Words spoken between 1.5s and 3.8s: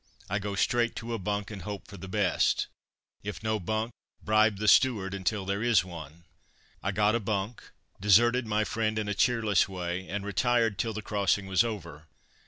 and hope for the best; if no